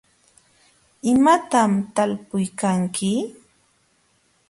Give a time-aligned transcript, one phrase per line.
[1.13, 3.11] ¿imatam talpuykanki?